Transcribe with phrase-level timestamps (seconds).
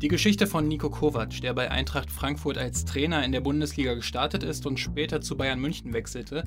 [0.00, 4.44] Die Geschichte von Nico Kovac, der bei Eintracht Frankfurt als Trainer in der Bundesliga gestartet
[4.44, 6.44] ist und später zu Bayern München wechselte,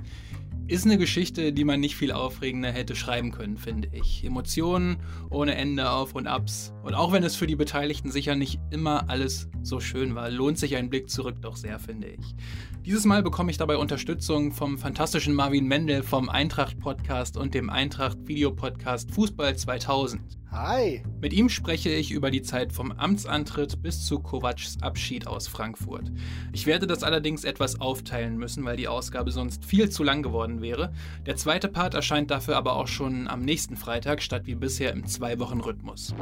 [0.67, 4.23] ist eine Geschichte, die man nicht viel aufregender hätte schreiben können, finde ich.
[4.23, 6.71] Emotionen ohne Ende, Auf und Abs.
[6.83, 10.57] Und auch wenn es für die Beteiligten sicher nicht immer alles so schön war, lohnt
[10.57, 12.33] sich ein Blick zurück doch sehr, finde ich.
[12.85, 19.11] Dieses Mal bekomme ich dabei Unterstützung vom fantastischen Marvin Mendel vom Eintracht-Podcast und dem Eintracht-Videopodcast
[19.11, 20.40] Fußball 2000.
[20.51, 21.01] Hi.
[21.21, 26.11] Mit ihm spreche ich über die Zeit vom Amtsantritt bis zu Kovacs Abschied aus Frankfurt.
[26.51, 30.61] Ich werde das allerdings etwas aufteilen müssen, weil die Ausgabe sonst viel zu lang geworden
[30.61, 30.91] wäre.
[31.25, 35.05] Der zweite Part erscheint dafür aber auch schon am nächsten Freitag statt wie bisher im
[35.05, 36.13] Zwei-Wochen-Rhythmus.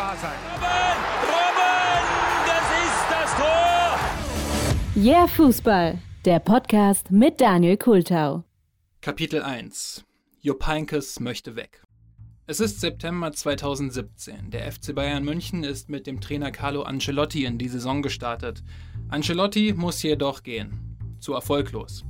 [0.00, 0.38] Wahr sein.
[1.34, 2.04] Robben,
[2.46, 3.98] das ist das Tor!
[4.96, 8.44] Yeah Fußball, der Podcast mit Daniel Kultau.
[9.02, 10.06] Kapitel 1
[10.40, 11.82] Jupp Heynckes möchte weg.
[12.46, 14.50] Es ist September 2017.
[14.50, 18.62] Der FC Bayern München ist mit dem Trainer Carlo Ancelotti in die Saison gestartet.
[19.08, 20.96] Ancelotti muss jedoch gehen.
[21.20, 22.06] Zu erfolglos.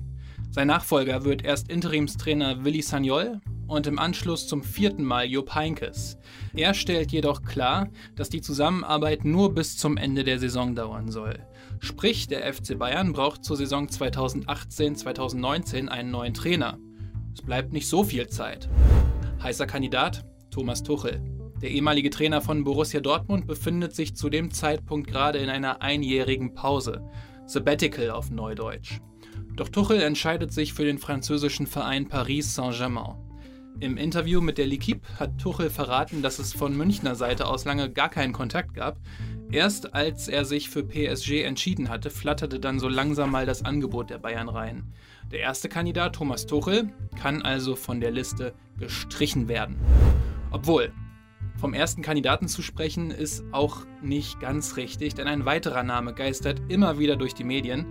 [0.52, 6.18] Sein Nachfolger wird erst Interimstrainer Willi Sagnol und im Anschluss zum vierten Mal Jupp Heynckes.
[6.54, 11.38] Er stellt jedoch klar, dass die Zusammenarbeit nur bis zum Ende der Saison dauern soll.
[11.78, 16.78] Sprich, der FC Bayern braucht zur Saison 2018-2019 einen neuen Trainer.
[17.32, 18.68] Es bleibt nicht so viel Zeit.
[19.42, 21.22] Heißer Kandidat Thomas Tuchel.
[21.62, 26.54] Der ehemalige Trainer von Borussia Dortmund befindet sich zu dem Zeitpunkt gerade in einer einjährigen
[26.54, 27.08] Pause.
[27.46, 28.98] Sabbatical auf Neudeutsch.
[29.54, 33.29] Doch Tuchel entscheidet sich für den französischen Verein Paris Saint-Germain.
[33.80, 37.90] Im Interview mit der L'Equipe hat Tuchel verraten, dass es von Münchner Seite aus lange
[37.90, 38.98] gar keinen Kontakt gab.
[39.50, 44.10] Erst als er sich für PSG entschieden hatte, flatterte dann so langsam mal das Angebot
[44.10, 44.92] der Bayern rein.
[45.32, 49.76] Der erste Kandidat, Thomas Tuchel, kann also von der Liste gestrichen werden.
[50.50, 50.92] Obwohl,
[51.56, 56.60] vom ersten Kandidaten zu sprechen ist auch nicht ganz richtig, denn ein weiterer Name geistert
[56.68, 57.86] immer wieder durch die Medien.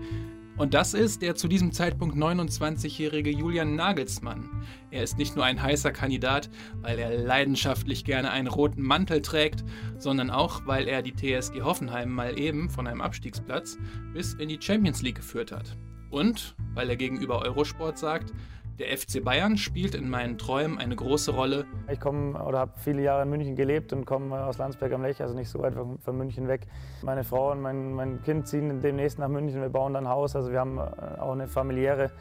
[0.59, 4.49] Und das ist der zu diesem Zeitpunkt 29-jährige Julian Nagelsmann.
[4.91, 6.49] Er ist nicht nur ein heißer Kandidat,
[6.81, 9.63] weil er leidenschaftlich gerne einen roten Mantel trägt,
[9.97, 13.77] sondern auch, weil er die TSG Hoffenheim mal eben von einem Abstiegsplatz
[14.11, 15.77] bis in die Champions League geführt hat.
[16.09, 18.33] Und weil er gegenüber Eurosport sagt,
[18.79, 21.65] der FC Bayern spielt in meinen Träumen eine große Rolle.
[21.91, 25.21] Ich komme oder habe viele Jahre in München gelebt und komme aus Landsberg am Lech,
[25.21, 26.61] also nicht so weit von, München weg.
[27.03, 29.61] Meine Frau und mein, mein Kind ziehen demnächst nach München.
[29.61, 30.35] Wir bauen dann ein Haus.
[30.35, 32.11] Also wir haben äh, auch eine familiäre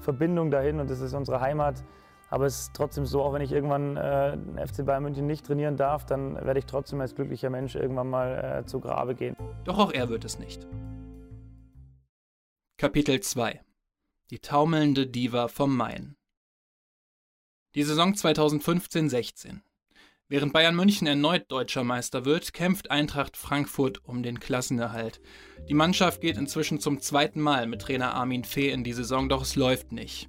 [0.00, 1.84] Verbindung dahin und das ist unsere Heimat.
[2.30, 5.76] Aber es ist trotzdem so, auch wenn ich irgendwann äh, FC Bayern München nicht trainieren
[5.76, 9.36] darf, dann werde ich trotzdem als glücklicher Mensch irgendwann mal äh, zu Grabe gehen.
[9.64, 10.66] Doch auch er wird es nicht.
[12.78, 13.65] Kapitel 2
[14.30, 16.16] Die taumelnde Diva vom Main
[17.76, 19.60] Die Saison 2015-16.
[20.26, 25.20] Während Bayern München erneut deutscher Meister wird, kämpft Eintracht Frankfurt um den Klassenerhalt.
[25.68, 29.42] Die Mannschaft geht inzwischen zum zweiten Mal mit Trainer Armin Fee in die Saison, doch
[29.42, 30.28] es läuft nicht.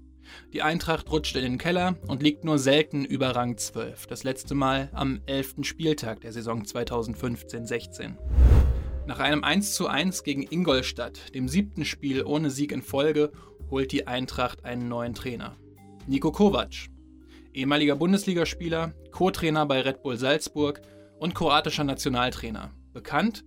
[0.54, 4.06] Die Eintracht rutscht in den Keller und liegt nur selten über Rang 12.
[4.06, 5.56] Das letzte Mal am 11.
[5.64, 8.16] Spieltag der Saison 2015-16.
[9.08, 13.32] Nach einem 1:1 gegen Ingolstadt, dem siebten Spiel ohne Sieg in Folge,
[13.70, 15.56] holt die Eintracht einen neuen Trainer.
[16.06, 16.88] Nico Kovac,
[17.54, 20.82] ehemaliger Bundesligaspieler, Co-Trainer bei Red Bull Salzburg
[21.20, 22.72] und kroatischer Nationaltrainer.
[22.94, 23.44] Bekannt,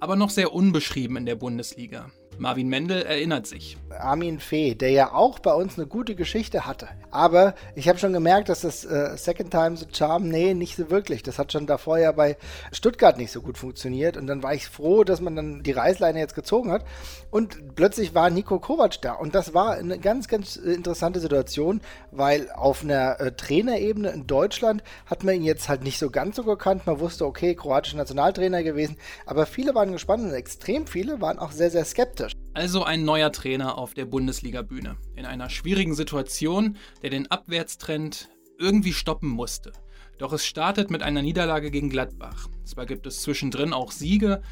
[0.00, 2.10] aber noch sehr unbeschrieben in der Bundesliga.
[2.42, 3.76] Marvin Mendel erinnert sich.
[3.98, 6.88] Armin Fee, der ja auch bei uns eine gute Geschichte hatte.
[7.12, 10.90] Aber ich habe schon gemerkt, dass das äh, Second Time the Charm, nee, nicht so
[10.90, 11.22] wirklich.
[11.22, 12.36] Das hat schon davor ja bei
[12.72, 14.16] Stuttgart nicht so gut funktioniert.
[14.16, 16.84] Und dann war ich froh, dass man dann die Reißleine jetzt gezogen hat.
[17.30, 19.12] Und plötzlich war Nico Kovac da.
[19.12, 24.82] Und das war eine ganz, ganz interessante Situation, weil auf einer äh, Trainerebene in Deutschland
[25.06, 26.86] hat man ihn jetzt halt nicht so ganz so gekannt.
[26.86, 28.96] Man wusste, okay, kroatischer Nationaltrainer gewesen.
[29.26, 32.31] Aber viele waren gespannt und extrem viele waren auch sehr, sehr skeptisch.
[32.54, 34.96] Also ein neuer Trainer auf der Bundesliga-Bühne.
[35.16, 38.28] In einer schwierigen Situation, der den Abwärtstrend
[38.58, 39.72] irgendwie stoppen musste.
[40.18, 42.48] Doch es startet mit einer Niederlage gegen Gladbach.
[42.64, 44.42] Zwar gibt es zwischendrin auch Siege,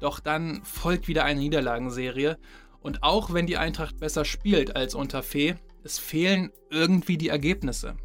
[0.00, 2.38] doch dann folgt wieder eine Niederlagenserie.
[2.80, 5.54] Und auch wenn die Eintracht besser spielt als unter Fee,
[5.84, 7.96] es fehlen irgendwie die Ergebnisse.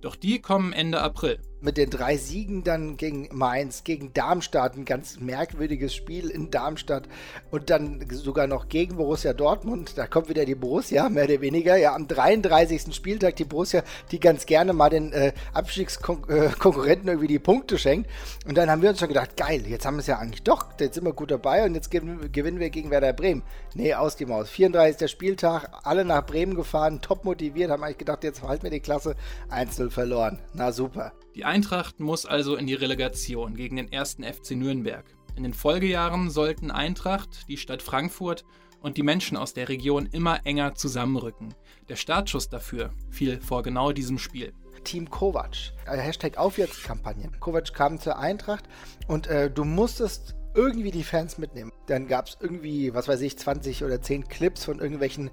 [0.00, 1.40] Doch die kommen Ende April.
[1.60, 7.08] Mit den drei Siegen dann gegen Mainz, gegen Darmstadt, ein ganz merkwürdiges Spiel in Darmstadt
[7.50, 9.96] und dann sogar noch gegen Borussia Dortmund.
[9.96, 11.76] Da kommt wieder die Borussia, mehr oder weniger.
[11.76, 12.94] Ja, am 33.
[12.94, 18.08] Spieltag die Borussia, die ganz gerne mal den äh, Abstiegskonkurrenten irgendwie die Punkte schenkt.
[18.46, 20.66] Und dann haben wir uns schon gedacht, geil, jetzt haben wir es ja eigentlich doch,
[20.78, 23.42] jetzt sind wir gut dabei und jetzt gewinnen wir gegen Werder Bremen.
[23.74, 24.48] Nee, aus die Maus.
[24.50, 25.10] 34.
[25.10, 29.16] Spieltag, alle nach Bremen gefahren, top motiviert, haben eigentlich gedacht, jetzt halten wir die Klasse.
[29.50, 30.38] 1-0 verloren.
[30.54, 31.12] Na super.
[31.34, 35.06] Die Eintracht muss also in die Relegation gegen den ersten FC Nürnberg.
[35.34, 38.44] In den Folgejahren sollten Eintracht, die Stadt Frankfurt
[38.82, 41.54] und die Menschen aus der Region immer enger zusammenrücken.
[41.88, 44.52] Der Startschuss dafür fiel vor genau diesem Spiel.
[44.84, 45.72] Team Kovac.
[45.86, 47.30] Hashtag Aufwärtskampagne.
[47.40, 48.64] Kovac kam zur Eintracht
[49.06, 51.72] und äh, du musstest irgendwie die Fans mitnehmen.
[51.86, 55.30] Dann gab es irgendwie, was weiß ich, 20 oder 10 Clips von irgendwelchen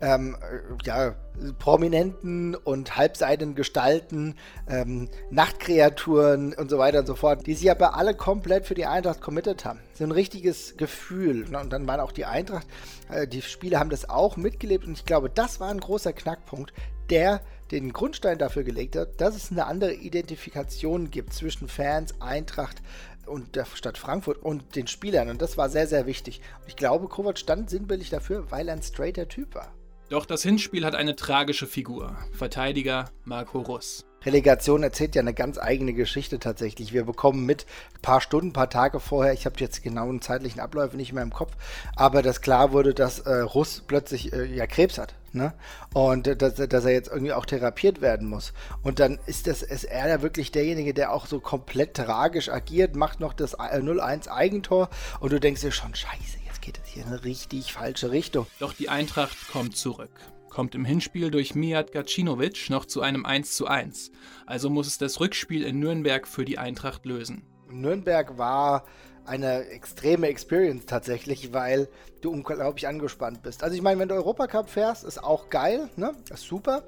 [0.00, 0.36] ähm,
[0.84, 1.14] ja,
[1.58, 4.36] prominenten und halbseitigen Gestalten,
[4.68, 8.86] ähm, Nachtkreaturen und so weiter und so fort, die sich aber alle komplett für die
[8.86, 9.80] Eintracht committed haben.
[9.94, 11.54] So ein richtiges Gefühl.
[11.54, 12.66] Und dann waren auch die Eintracht,
[13.10, 16.72] äh, die Spieler haben das auch mitgelebt und ich glaube, das war ein großer Knackpunkt,
[17.10, 17.40] der
[17.70, 22.82] den Grundstein dafür gelegt hat, dass es eine andere Identifikation gibt zwischen Fans, Eintracht
[23.28, 25.28] und der Stadt Frankfurt und den Spielern.
[25.28, 26.40] Und das war sehr, sehr wichtig.
[26.66, 29.72] Ich glaube, Kovac stand sinnbildlich dafür, weil er ein straighter Typ war.
[30.08, 32.16] Doch das Hinspiel hat eine tragische Figur.
[32.32, 34.06] Verteidiger Marco Russ.
[34.24, 36.92] Relegation erzählt ja eine ganz eigene Geschichte tatsächlich.
[36.92, 40.60] Wir bekommen mit ein paar Stunden, ein paar Tage vorher, ich habe jetzt genauen zeitlichen
[40.60, 41.52] Abläufe nicht mehr im Kopf,
[41.94, 45.14] aber dass klar wurde, dass äh, Russ plötzlich äh, ja Krebs hat.
[45.32, 45.54] Ne?
[45.94, 48.52] Und dass, dass, er jetzt irgendwie auch therapiert werden muss.
[48.82, 52.96] Und dann ist, das, ist er ja wirklich derjenige, der auch so komplett tragisch agiert,
[52.96, 54.88] macht noch das 0-1 äh, Eigentor
[55.20, 58.46] und du denkst dir schon, scheiße, jetzt geht es hier in eine richtig falsche Richtung.
[58.58, 60.10] Doch die Eintracht kommt zurück
[60.48, 64.10] kommt im Hinspiel durch Mijat Gacinovic noch zu einem 1:1.
[64.44, 67.44] Also muss es das Rückspiel in Nürnberg für die Eintracht lösen.
[67.70, 68.84] Nürnberg war
[69.28, 71.88] eine extreme Experience tatsächlich, weil
[72.20, 73.62] du unglaublich angespannt bist.
[73.62, 76.14] Also ich meine, wenn du Europacup fährst, ist auch geil, ne?
[76.30, 76.84] Ist super.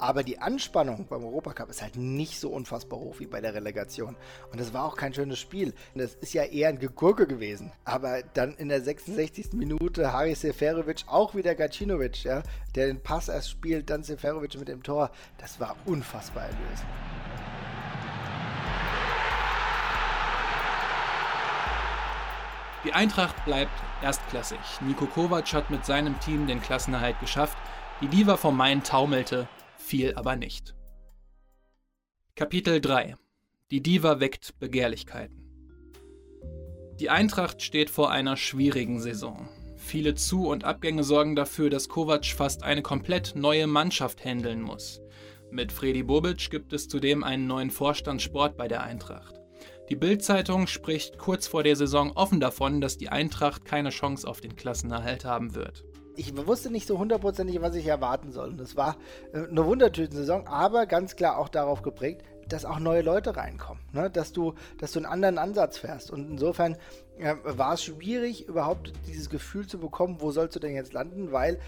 [0.00, 4.16] Aber die Anspannung beim Europacup ist halt nicht so unfassbar hoch wie bei der Relegation.
[4.52, 5.74] Und das war auch kein schönes Spiel.
[5.96, 7.72] Das ist ja eher ein Gegurke gewesen.
[7.84, 9.54] Aber dann in der 66.
[9.54, 12.44] Minute Haris Seferovic, auch wieder Gacinovic, ja,
[12.76, 15.10] der den Pass erst spielt, dann Seferovic mit dem Tor.
[15.38, 16.86] Das war unfassbar erlösend.
[22.84, 23.72] Die Eintracht bleibt
[24.02, 24.58] erstklassig.
[24.80, 27.58] Niko Kovac hat mit seinem Team den Klassenerhalt geschafft.
[28.00, 30.76] Die Diva vom Main taumelte viel aber nicht.
[32.36, 33.16] Kapitel 3
[33.72, 35.44] Die Diva weckt Begehrlichkeiten.
[37.00, 39.48] Die Eintracht steht vor einer schwierigen Saison.
[39.76, 45.00] Viele Zu- und Abgänge sorgen dafür, dass Kovac fast eine komplett neue Mannschaft handeln muss.
[45.50, 49.37] Mit Fredi Bobic gibt es zudem einen neuen Vorstand Sport bei der Eintracht.
[49.88, 54.40] Die Bild-Zeitung spricht kurz vor der Saison offen davon, dass die Eintracht keine Chance auf
[54.40, 55.84] den Klassenerhalt haben wird
[56.18, 58.48] ich wusste nicht so hundertprozentig, was ich erwarten soll.
[58.48, 58.96] Und es war
[59.32, 64.10] äh, eine Wundertüten-Saison, aber ganz klar auch darauf geprägt, dass auch neue Leute reinkommen, ne?
[64.10, 66.10] dass, du, dass du einen anderen Ansatz fährst.
[66.10, 66.76] Und insofern
[67.18, 71.32] äh, war es schwierig, überhaupt dieses Gefühl zu bekommen, wo sollst du denn jetzt landen,
[71.32, 71.58] weil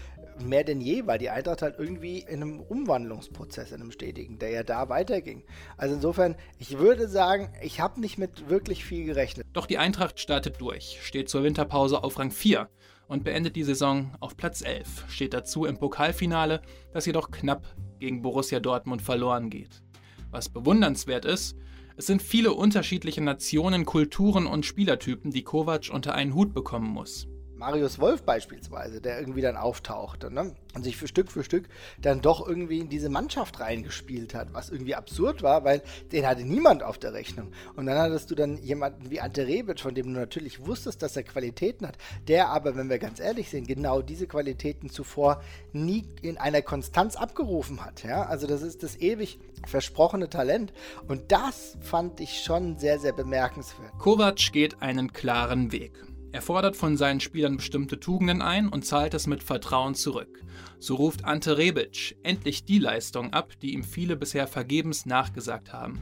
[0.43, 4.49] mehr denn je war die Eintracht halt irgendwie in einem Umwandlungsprozess, in einem stetigen, der
[4.49, 5.43] ja da weiterging.
[5.77, 9.45] Also insofern, ich würde sagen, ich habe nicht mit wirklich viel gerechnet.
[9.53, 12.69] Doch die Eintracht startet durch, steht zur Winterpause auf Rang 4
[13.07, 16.61] und beendet die Saison auf Platz 11, steht dazu im Pokalfinale,
[16.93, 17.65] das jedoch knapp
[17.99, 19.83] gegen Borussia Dortmund verloren geht.
[20.31, 21.57] Was bewundernswert ist,
[21.97, 27.27] es sind viele unterschiedliche Nationen, Kulturen und Spielertypen, die Kovac unter einen Hut bekommen muss.
[27.61, 30.55] Marius Wolf beispielsweise, der irgendwie dann auftauchte ne?
[30.73, 31.69] und sich für Stück für Stück
[32.01, 36.43] dann doch irgendwie in diese Mannschaft reingespielt hat, was irgendwie absurd war, weil den hatte
[36.43, 37.51] niemand auf der Rechnung.
[37.75, 41.15] Und dann hattest du dann jemanden wie Ante Rebic, von dem du natürlich wusstest, dass
[41.15, 46.07] er Qualitäten hat, der aber, wenn wir ganz ehrlich sind, genau diese Qualitäten zuvor nie
[46.23, 48.03] in einer Konstanz abgerufen hat.
[48.03, 48.23] Ja?
[48.23, 50.73] Also das ist das ewig versprochene Talent
[51.07, 53.91] und das fand ich schon sehr, sehr bemerkenswert.
[53.99, 55.91] Kovac geht einen klaren Weg.
[56.33, 60.41] Er fordert von seinen Spielern bestimmte Tugenden ein und zahlt es mit Vertrauen zurück.
[60.79, 65.99] So ruft Ante Rebic endlich die Leistung ab, die ihm viele bisher vergebens nachgesagt haben.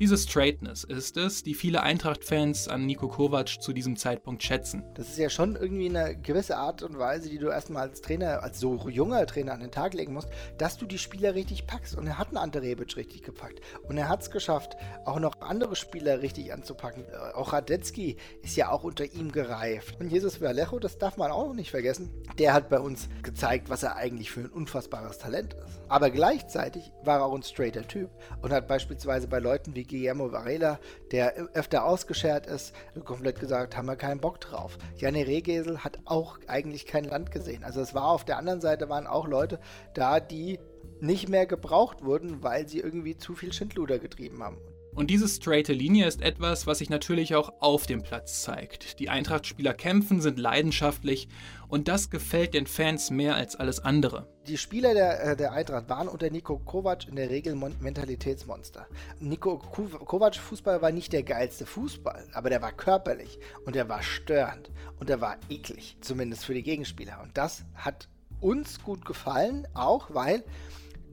[0.00, 4.82] Diese Straightness ist es, die viele Eintracht-Fans an Nico Kovac zu diesem Zeitpunkt schätzen.
[4.94, 8.42] Das ist ja schon irgendwie eine gewisse Art und Weise, die du erstmal als Trainer,
[8.42, 11.96] als so junger Trainer an den Tag legen musst, dass du die Spieler richtig packst.
[11.96, 13.60] Und er hat einen Ante Rebic richtig gepackt.
[13.84, 17.04] Und er hat es geschafft, auch noch andere Spieler richtig anzupacken.
[17.04, 20.00] Äh, auch Radetzky ist ja auch unter ihm gereift.
[20.00, 22.10] Und Jesus Vallejo, das darf man auch nicht vergessen,
[22.40, 25.80] der hat bei uns gezeigt, was er eigentlich für ein unfassbares Talent ist.
[25.88, 28.10] Aber gleichzeitig war er auch ein straighter Typ
[28.42, 30.78] und hat beispielsweise bei Leuten wie wie Guillermo Varela,
[31.10, 32.74] der öfter ausgeschert ist,
[33.04, 34.78] komplett gesagt, haben wir keinen Bock drauf.
[34.96, 37.64] Janne Regesel hat auch eigentlich kein Land gesehen.
[37.64, 39.60] Also es war auf der anderen Seite waren auch Leute
[39.94, 40.58] da, die
[41.00, 44.58] nicht mehr gebraucht wurden, weil sie irgendwie zu viel Schindluder getrieben haben.
[44.94, 49.00] Und diese straighte Linie ist etwas, was sich natürlich auch auf dem Platz zeigt.
[49.00, 51.26] Die Eintracht-Spieler kämpfen, sind leidenschaftlich
[51.66, 54.28] und das gefällt den Fans mehr als alles andere.
[54.46, 58.86] Die Spieler der, äh, der Eintracht waren unter Nico Kovac in der Regel Mentalitätsmonster.
[59.18, 64.02] Nico Kovac Fußball war nicht der geilste Fußball, aber der war körperlich und der war
[64.02, 64.70] störend
[65.00, 67.20] und der war eklig, zumindest für die Gegenspieler.
[67.20, 68.08] Und das hat
[68.40, 70.44] uns gut gefallen, auch weil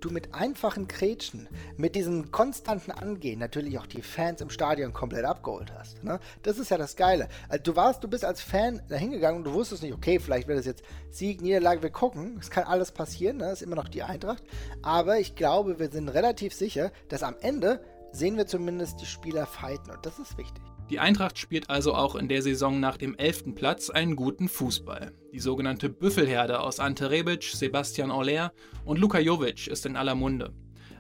[0.01, 5.25] du mit einfachen Kretschen, mit diesem konstanten Angehen natürlich auch die Fans im Stadion komplett
[5.25, 6.03] abgeholt hast.
[6.03, 6.19] Ne?
[6.43, 7.29] Das ist ja das Geile.
[7.49, 10.47] Also du warst, du bist als Fan da hingegangen und du wusstest nicht, okay, vielleicht
[10.47, 12.37] wird das jetzt Sieg, Niederlage, wir gucken.
[12.39, 13.51] Es kann alles passieren, ne?
[13.51, 14.43] ist immer noch die Eintracht.
[14.81, 17.81] Aber ich glaube, wir sind relativ sicher, dass am Ende
[18.11, 20.63] sehen wir zumindest die Spieler fighten und das ist wichtig.
[20.91, 23.55] Die Eintracht spielt also auch in der Saison nach dem 11.
[23.55, 25.13] Platz einen guten Fußball.
[25.31, 28.51] Die sogenannte Büffelherde aus Ante Rebic, Sebastian Orler
[28.83, 30.51] und Luka Jovic ist in aller Munde.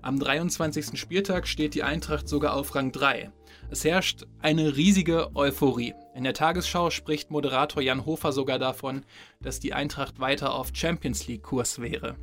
[0.01, 0.97] Am 23.
[0.97, 3.33] Spieltag steht die Eintracht sogar auf Rang 3.
[3.69, 5.93] Es herrscht eine riesige Euphorie.
[6.15, 9.03] In der Tagesschau spricht Moderator Jan Hofer sogar davon,
[9.41, 12.15] dass die Eintracht weiter auf Champions League-Kurs wäre.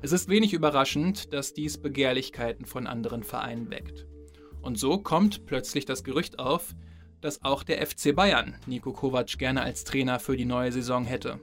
[0.00, 4.08] Es ist wenig überraschend, dass dies Begehrlichkeiten von anderen Vereinen weckt.
[4.62, 6.74] Und so kommt plötzlich das Gerücht auf,
[7.20, 11.40] dass auch der FC Bayern Nico Kovac gerne als Trainer für die neue Saison hätte.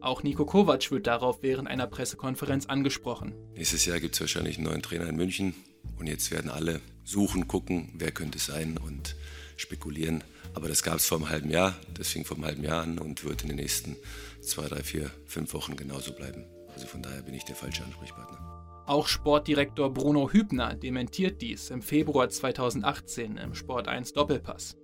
[0.00, 3.34] Auch Nico Kovac wird darauf während einer Pressekonferenz angesprochen.
[3.54, 5.54] Nächstes Jahr gibt es wahrscheinlich einen neuen Trainer in München
[5.98, 9.16] und jetzt werden alle suchen, gucken, wer könnte es sein und
[9.56, 10.22] spekulieren.
[10.54, 12.98] Aber das gab es vor einem halben Jahr, das fing vor einem halben Jahr an
[12.98, 13.96] und wird in den nächsten
[14.40, 16.44] zwei, drei, vier, fünf Wochen genauso bleiben.
[16.74, 18.55] Also von daher bin ich der falsche Ansprechpartner.
[18.86, 24.76] Auch Sportdirektor Bruno Hübner dementiert dies im Februar 2018 im Sport 1 Doppelpass.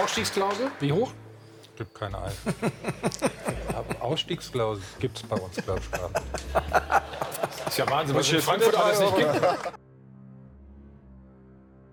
[0.00, 0.70] Ausstiegsklausel?
[0.78, 1.12] Wie hoch?
[1.76, 2.32] Gibt keine ein.
[4.00, 6.22] Ausstiegsklausel gibt es bei uns, glaube ich, gar nicht.
[7.66, 9.81] Ist ja Wahnsinn, was es in Frankfurt alles nicht gibt.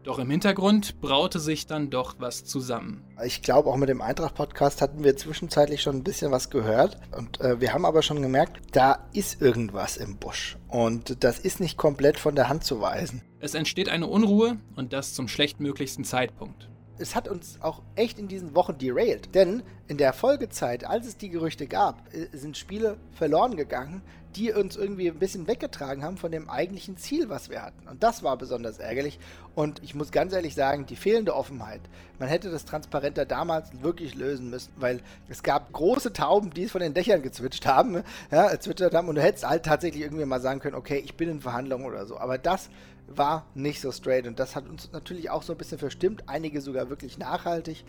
[0.03, 3.03] Doch im Hintergrund braute sich dann doch was zusammen.
[3.25, 6.97] Ich glaube, auch mit dem Eintracht-Podcast hatten wir zwischenzeitlich schon ein bisschen was gehört.
[7.17, 10.57] Und äh, wir haben aber schon gemerkt, da ist irgendwas im Busch.
[10.69, 13.21] Und das ist nicht komplett von der Hand zu weisen.
[13.39, 18.27] Es entsteht eine Unruhe und das zum schlechtmöglichsten Zeitpunkt es hat uns auch echt in
[18.27, 19.33] diesen Wochen derailed.
[19.33, 24.01] Denn in der Folgezeit, als es die Gerüchte gab, äh, sind Spiele verloren gegangen,
[24.35, 27.87] die uns irgendwie ein bisschen weggetragen haben von dem eigentlichen Ziel, was wir hatten.
[27.87, 29.19] Und das war besonders ärgerlich.
[29.55, 31.81] Und ich muss ganz ehrlich sagen, die fehlende Offenheit.
[32.19, 36.71] Man hätte das transparenter damals wirklich lösen müssen, weil es gab große Tauben, die es
[36.71, 39.09] von den Dächern gezwitscht haben, ja, gezwitschert haben.
[39.09, 42.05] Und du hättest halt tatsächlich irgendwie mal sagen können, okay, ich bin in Verhandlungen oder
[42.05, 42.17] so.
[42.17, 42.69] Aber das
[43.07, 46.61] war nicht so straight und das hat uns natürlich auch so ein bisschen verstimmt, einige
[46.61, 47.83] sogar wirklich nachhaltig.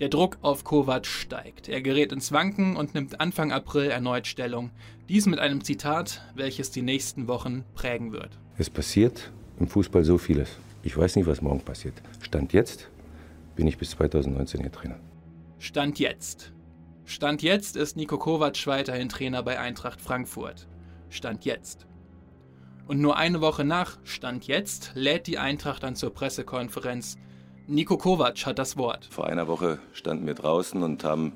[0.00, 1.68] Der Druck auf Kovac steigt.
[1.68, 4.70] Er gerät ins Wanken und nimmt Anfang April erneut Stellung.
[5.10, 8.38] Dies mit einem Zitat, welches die nächsten Wochen prägen wird.
[8.56, 10.56] Es passiert im Fußball so vieles.
[10.82, 11.94] Ich weiß nicht, was morgen passiert.
[12.22, 12.88] Stand jetzt
[13.56, 14.98] bin ich bis 2019 hier Trainer.
[15.58, 16.50] Stand jetzt.
[17.04, 20.66] Stand jetzt ist Nico Kovac weiterhin Trainer bei Eintracht Frankfurt.
[21.10, 21.86] Stand jetzt.
[22.86, 27.18] Und nur eine Woche nach Stand jetzt lädt die Eintracht dann zur Pressekonferenz.
[27.70, 29.06] Nico Kovac hat das Wort.
[29.12, 31.34] Vor einer Woche standen wir draußen und haben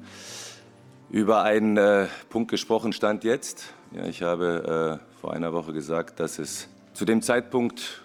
[1.08, 3.72] über einen äh, Punkt gesprochen, Stand jetzt.
[3.92, 8.02] Ja, ich habe äh, vor einer Woche gesagt, dass es zu dem Zeitpunkt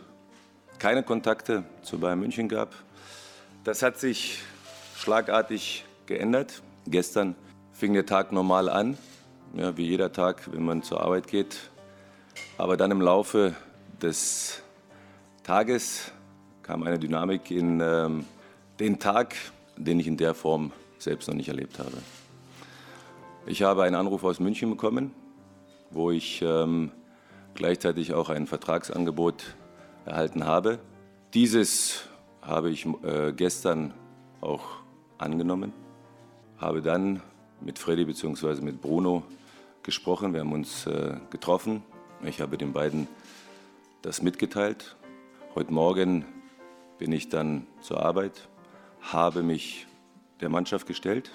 [0.77, 2.75] keine Kontakte zu Bayern München gab.
[3.63, 4.43] Das hat sich
[4.95, 6.62] schlagartig geändert.
[6.86, 7.33] Gestern
[7.74, 8.95] fing der Tag normal an,
[9.55, 11.71] ja, wie jeder Tag, wenn man zur Arbeit geht.
[12.59, 13.55] Aber dann im Laufe
[14.00, 14.62] des
[15.41, 16.12] Tages
[16.69, 18.25] kam eine Dynamik in ähm,
[18.79, 19.35] den Tag,
[19.75, 21.97] den ich in der Form selbst noch nicht erlebt habe.
[23.47, 25.09] Ich habe einen Anruf aus München bekommen,
[25.89, 26.91] wo ich ähm,
[27.55, 29.55] gleichzeitig auch ein Vertragsangebot
[30.05, 30.77] erhalten habe.
[31.33, 32.07] Dieses
[32.43, 33.91] habe ich äh, gestern
[34.39, 34.61] auch
[35.17, 35.73] angenommen,
[36.59, 37.19] habe dann
[37.61, 38.61] mit Freddy bzw.
[38.61, 39.23] mit Bruno
[39.81, 40.33] gesprochen.
[40.33, 41.81] Wir haben uns äh, getroffen
[42.25, 43.07] ich habe den beiden
[44.03, 44.97] das mitgeteilt.
[45.55, 46.25] Heute Morgen
[46.99, 48.47] bin ich dann zur Arbeit,
[49.01, 49.87] habe mich
[50.41, 51.31] der Mannschaft gestellt,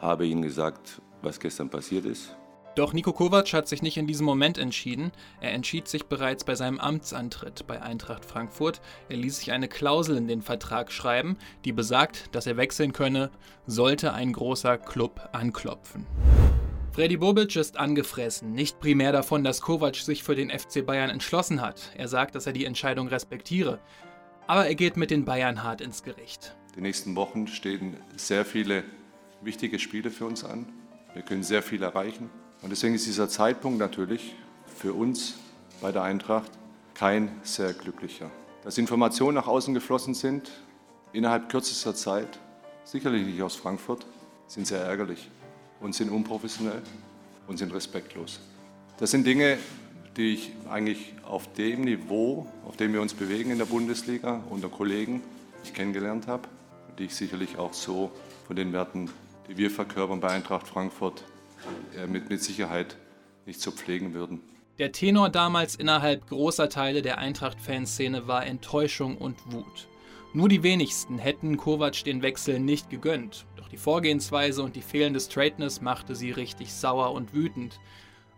[0.00, 2.36] habe ihnen gesagt, was gestern passiert ist.
[2.76, 5.10] Doch Nico Kovac hat sich nicht in diesem Moment entschieden.
[5.40, 8.82] Er entschied sich bereits bei seinem Amtsantritt bei Eintracht Frankfurt.
[9.08, 13.30] Er ließ sich eine Klausel in den Vertrag schreiben, die besagt, dass er wechseln könne,
[13.66, 16.06] sollte ein großer Club anklopfen.
[16.92, 21.62] Freddy Bobic ist angefressen, nicht primär davon, dass Kovac sich für den FC Bayern entschlossen
[21.62, 21.92] hat.
[21.96, 23.80] Er sagt, dass er die Entscheidung respektiere.
[24.46, 26.54] Aber er geht mit den Bayern hart ins Gericht.
[26.76, 28.84] Die nächsten Wochen stehen sehr viele
[29.42, 30.66] wichtige Spiele für uns an.
[31.14, 32.30] Wir können sehr viel erreichen.
[32.62, 34.34] Und deswegen ist dieser Zeitpunkt natürlich
[34.66, 35.34] für uns
[35.80, 36.50] bei der Eintracht
[36.94, 38.30] kein sehr glücklicher.
[38.62, 40.50] Dass Informationen nach außen geflossen sind,
[41.12, 42.38] innerhalb kürzester Zeit,
[42.84, 44.06] sicherlich nicht aus Frankfurt,
[44.46, 45.28] sind sehr ärgerlich
[45.80, 46.82] und sind unprofessionell
[47.48, 48.40] und sind respektlos.
[48.98, 49.58] Das sind Dinge,
[50.16, 54.68] die ich eigentlich auf dem Niveau, auf dem wir uns bewegen in der Bundesliga, unter
[54.68, 55.22] Kollegen,
[55.62, 56.48] ich kennengelernt habe,
[56.98, 58.10] die ich sicherlich auch so
[58.46, 59.10] von den Werten,
[59.48, 61.24] die wir verkörpern bei Eintracht Frankfurt,
[61.96, 62.96] äh, mit, mit Sicherheit
[63.44, 64.40] nicht so pflegen würden.
[64.78, 69.88] Der Tenor damals innerhalb großer Teile der Eintracht-Fanszene war Enttäuschung und Wut.
[70.34, 75.18] Nur die wenigsten hätten Kovac den Wechsel nicht gegönnt, doch die Vorgehensweise und die fehlende
[75.20, 77.80] Straightness machte sie richtig sauer und wütend.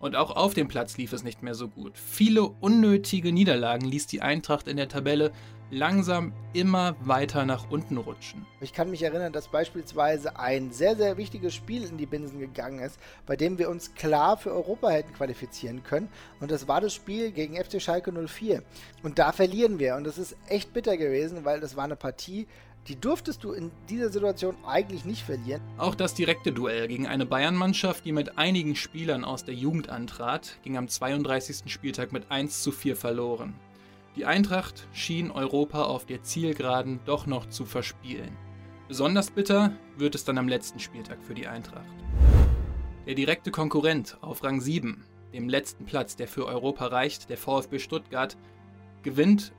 [0.00, 1.98] Und auch auf dem Platz lief es nicht mehr so gut.
[1.98, 5.32] Viele unnötige Niederlagen ließ die Eintracht in der Tabelle
[5.70, 8.46] langsam immer weiter nach unten rutschen.
[8.60, 12.78] Ich kann mich erinnern, dass beispielsweise ein sehr, sehr wichtiges Spiel in die Binsen gegangen
[12.78, 16.08] ist, bei dem wir uns klar für Europa hätten qualifizieren können.
[16.40, 18.62] Und das war das Spiel gegen FC Schalke 04.
[19.02, 19.96] Und da verlieren wir.
[19.96, 22.46] Und das ist echt bitter gewesen, weil das war eine Partie,
[22.88, 25.60] die durftest du in dieser Situation eigentlich nicht verlieren.
[25.76, 30.58] Auch das direkte Duell gegen eine Bayern-Mannschaft, die mit einigen Spielern aus der Jugend antrat,
[30.62, 31.70] ging am 32.
[31.70, 33.54] Spieltag mit 1 zu 4 verloren.
[34.16, 38.36] Die Eintracht schien Europa auf der Zielgeraden doch noch zu verspielen.
[38.88, 41.84] Besonders bitter wird es dann am letzten Spieltag für die Eintracht.
[43.06, 45.04] Der direkte Konkurrent auf Rang 7,
[45.34, 48.38] dem letzten Platz, der für Europa reicht, der VfB Stuttgart,
[49.02, 49.52] gewinnt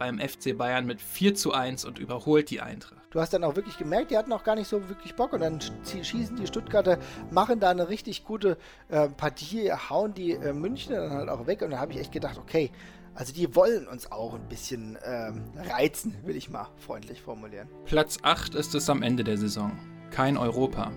[0.00, 3.02] beim FC Bayern mit 4 zu 1 und überholt die Eintracht.
[3.10, 5.40] Du hast dann auch wirklich gemerkt, die hatten auch gar nicht so wirklich Bock und
[5.40, 6.98] dann schießen die Stuttgarter,
[7.30, 8.56] machen da eine richtig gute
[8.88, 12.12] äh, Partie, hauen die äh, Münchner dann halt auch weg und da habe ich echt
[12.12, 12.70] gedacht, okay,
[13.14, 17.68] also die wollen uns auch ein bisschen ähm, reizen, will ich mal freundlich formulieren.
[17.84, 19.78] Platz 8 ist es am Ende der Saison.
[20.10, 20.92] Kein Europa.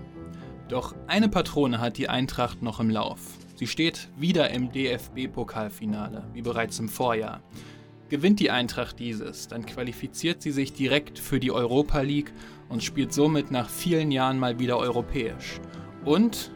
[0.68, 3.20] Doch eine Patrone hat die Eintracht noch im Lauf.
[3.56, 7.42] Sie steht wieder im DFB-Pokalfinale, wie bereits im Vorjahr.
[8.10, 12.32] Gewinnt die Eintracht dieses, dann qualifiziert sie sich direkt für die Europa League
[12.68, 15.60] und spielt somit nach vielen Jahren mal wieder europäisch.
[16.04, 16.52] Und,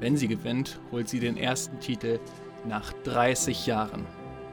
[0.00, 2.18] wenn sie gewinnt, holt sie den ersten Titel
[2.66, 4.06] nach 30 Jahren.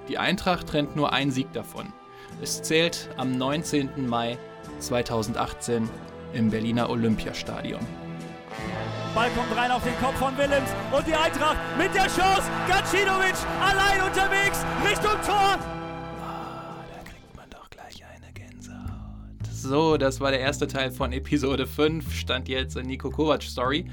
[0.10, 1.93] Die Eintracht trennt nur ein Sieg davon.
[2.41, 4.08] Es zählt am 19.
[4.08, 4.38] Mai
[4.79, 5.89] 2018
[6.34, 7.82] im Berliner Olympiastadion.
[9.15, 12.49] Ball kommt rein auf den Kopf von Willems und die Eintracht mit der Chance.
[12.67, 15.83] Gacinovic allein unterwegs Richtung Tor.
[19.63, 22.13] So, das war der erste Teil von Episode 5.
[22.13, 23.86] Stand jetzt in Nico Kovac Story.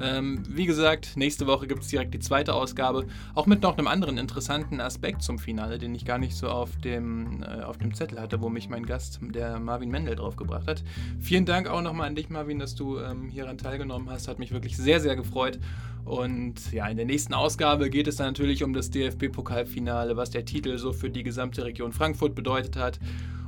[0.00, 3.04] Ähm, wie gesagt, nächste Woche gibt es direkt die zweite Ausgabe.
[3.34, 6.74] Auch mit noch einem anderen interessanten Aspekt zum Finale, den ich gar nicht so auf
[6.78, 10.82] dem, äh, auf dem Zettel hatte, wo mich mein Gast, der Marvin Mendel, draufgebracht hat.
[11.20, 14.28] Vielen Dank auch nochmal an dich, Marvin, dass du ähm, hieran teilgenommen hast.
[14.28, 15.58] Hat mich wirklich sehr, sehr gefreut.
[16.06, 20.46] Und ja, in der nächsten Ausgabe geht es dann natürlich um das DFB-Pokalfinale, was der
[20.46, 22.98] Titel so für die gesamte Region Frankfurt bedeutet hat.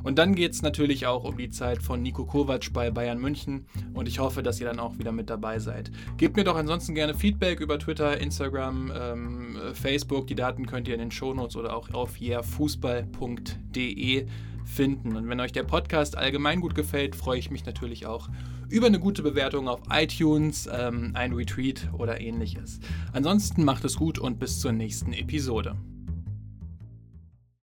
[0.03, 3.67] Und dann geht es natürlich auch um die Zeit von Nico Kovac bei Bayern München
[3.93, 5.91] und ich hoffe, dass ihr dann auch wieder mit dabei seid.
[6.17, 10.27] Gebt mir doch ansonsten gerne Feedback über Twitter, Instagram, ähm, Facebook.
[10.27, 14.27] Die Daten könnt ihr in den Shownotes oder auch auf yeahfußball.de
[14.65, 15.17] finden.
[15.17, 18.29] Und wenn euch der Podcast allgemein gut gefällt, freue ich mich natürlich auch
[18.69, 22.79] über eine gute Bewertung auf iTunes, ähm, ein Retweet oder ähnliches.
[23.13, 25.77] Ansonsten macht es gut und bis zur nächsten Episode.